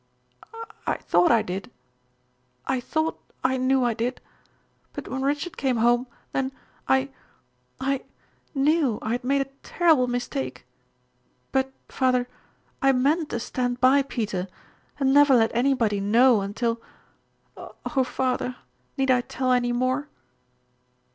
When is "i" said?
0.87-0.95, 1.31-1.43, 2.65-2.79, 3.43-3.57, 3.83-3.93, 6.87-7.09, 7.79-8.01, 9.03-9.11, 12.81-12.93, 19.11-19.21